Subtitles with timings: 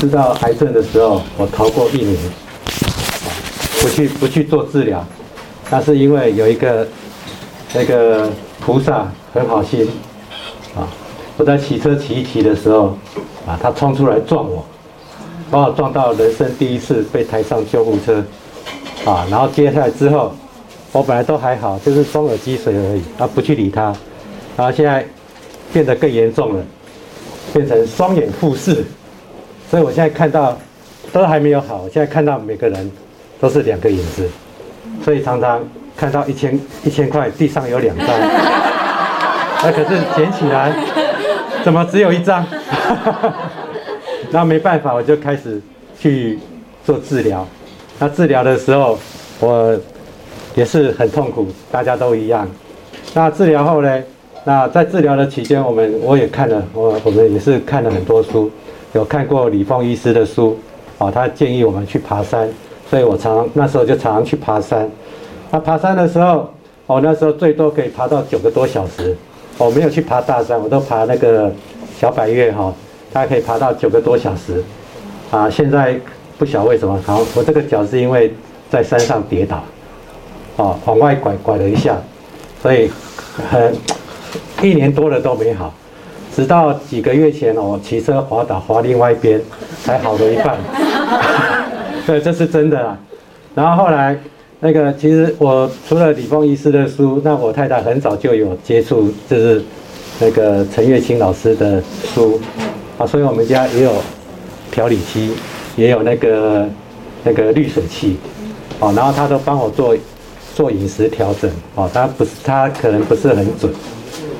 [0.00, 2.16] 知道癌症的时候，我逃过一年，
[3.82, 5.04] 不去不去做治疗，
[5.70, 6.88] 那是因为有一个
[7.74, 9.86] 那个菩萨很好心
[10.74, 10.88] 啊，
[11.36, 12.96] 我在骑车骑一骑的时候
[13.46, 14.64] 啊，他冲出来撞我，
[15.50, 18.24] 把我撞到人生第一次被抬上救护车
[19.04, 20.32] 啊，然后接下来之后，
[20.92, 23.94] 我本来都还好，就是双耳积水而已，啊不去理他，
[24.56, 25.04] 然后现在
[25.74, 26.64] 变得更严重了，
[27.52, 28.82] 变成双眼复视。
[29.70, 30.58] 所以我现在看到
[31.12, 32.90] 都还没有好，现在看到每个人
[33.40, 34.28] 都是两个影子，
[35.04, 35.62] 所以常常
[35.96, 38.06] 看到一千一千块地上有两张，
[39.62, 40.72] 那可是捡起来
[41.62, 42.44] 怎么只有一张？
[44.32, 45.60] 那没办法，我就开始
[45.98, 46.38] 去
[46.84, 47.46] 做治疗。
[47.98, 48.98] 那治疗的时候
[49.38, 49.78] 我
[50.54, 52.48] 也是很痛苦，大家都一样。
[53.14, 54.02] 那治疗后呢？
[54.44, 58.50] 那在治疗的期间，我们我也看了，我我们也是看了很多书。
[58.92, 60.58] 有看过李凤医师的书，
[60.98, 62.48] 啊，他建议我们去爬山，
[62.88, 64.88] 所以我常那时候就常常去爬山。
[65.50, 66.52] 那爬山的时候，
[66.86, 69.16] 我那时候最多可以爬到九个多小时。
[69.58, 71.52] 我没有去爬大山，我都爬那个
[71.98, 72.72] 小百岳哈，
[73.12, 74.64] 大概可以爬到九个多小时。
[75.30, 75.96] 啊，现在
[76.38, 78.32] 不晓为什么，好，我这个脚是因为
[78.70, 79.62] 在山上跌倒，
[80.56, 81.96] 哦，往外拐拐了一下，
[82.62, 82.90] 所以
[83.50, 83.72] 很
[84.62, 85.72] 一年多了都没好。
[86.34, 89.40] 直到几个月前我，骑车滑倒滑另外一边，
[89.84, 90.56] 才好了一半。
[92.06, 92.98] 对，这是真的啦。
[93.54, 94.16] 然后后来
[94.60, 99.62] 那个，其实我除了李凤医师的书，那我太太很早就有接触，就是
[100.20, 101.82] 那个陈月清老师的
[102.14, 102.40] 书
[102.96, 103.92] 啊，所以我们家也有
[104.70, 105.34] 调理机，
[105.76, 106.68] 也有那个
[107.24, 108.16] 那个滤水器
[108.78, 109.96] 哦，然后他都帮我做
[110.54, 113.72] 做饮食调整哦，他不是他可能不是很准，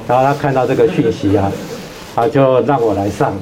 [0.07, 1.51] 然后他看到这个讯息啊。
[2.15, 3.33] 他就让我来上，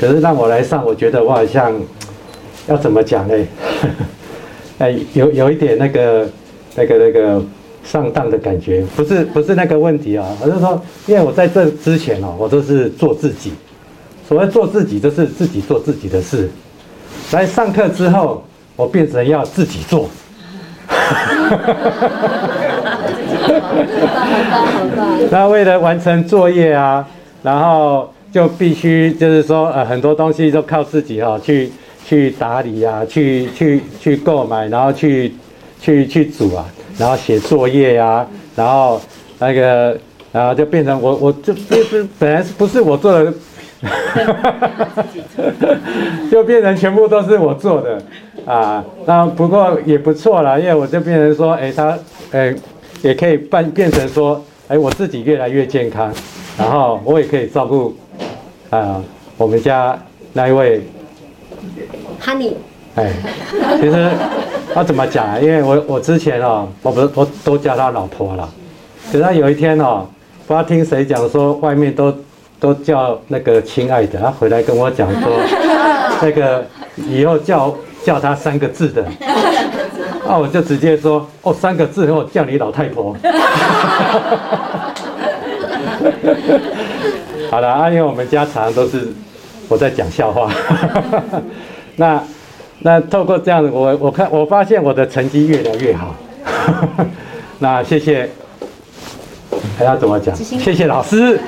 [0.00, 1.72] 可是让我来上，我觉得我好像
[2.68, 3.34] 要怎么讲呢？
[4.78, 6.28] 哎，有有一点那个
[6.74, 7.42] 那个那个
[7.84, 13.52] 上当的感觉，不是不是那个问题啊，我是说，因为我在这之前哦，我都是做自己，
[14.26, 16.48] 所谓做自己，就是自己做自己的事。
[17.32, 18.42] 来上课之后，
[18.74, 20.08] 我变成要自己做。
[25.30, 27.06] 那为了完成作业啊。
[27.42, 31.70] 然后就必须就是说，呃，很多东西都靠自己哈，去
[32.06, 35.32] 去打理啊，去去去购买，然后去
[35.80, 36.66] 去去煮啊，
[36.98, 39.00] 然后写作业呀，然后
[39.38, 39.96] 那个，
[40.32, 43.32] 然后就变成我我就就是本来是不是我做的，
[46.30, 48.02] 就变成全部都是我做的
[48.44, 48.84] 啊。
[49.06, 51.98] 那不过也不错啦，因为我就变成说，哎，他，
[52.32, 52.54] 哎，
[53.02, 56.12] 也可以办变成说，哎，我自己越来越健康。
[56.58, 57.94] 然后我也可以照顾，
[58.70, 59.02] 啊，
[59.36, 59.98] 我们家
[60.32, 60.82] 那一位
[62.22, 62.52] ，Honey，
[62.96, 63.12] 哎，
[63.80, 64.10] 其实
[64.74, 65.38] 他怎么讲啊？
[65.38, 68.48] 因为我我之前哦，我不是我都叫他老婆了，
[69.10, 70.06] 可是他有一天哦，
[70.46, 72.14] 不知道听谁讲说外面都
[72.58, 75.40] 都叫那个亲爱的，他回来跟我讲说，
[76.20, 76.64] 那个
[76.96, 77.74] 以后叫
[78.04, 79.04] 叫他三个字的，
[80.26, 83.16] 那 我就直接说哦，三个字后叫你老太婆。
[87.50, 89.08] 好了，阿因为我们家常常都是
[89.68, 90.50] 我在讲笑话，
[91.96, 92.22] 那
[92.80, 96.14] 那透过这样子，我我看我发现我的成绩越来越好，
[97.58, 98.28] 那谢谢，
[99.78, 100.34] 还要怎么讲？
[100.36, 101.38] 谢谢老师，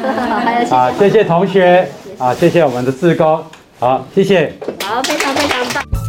[0.71, 1.87] 啊，谢谢同学，
[2.19, 3.43] 啊，谢谢我们的志工，
[3.79, 4.53] 好，谢谢，
[4.83, 6.02] 好，非常非常棒。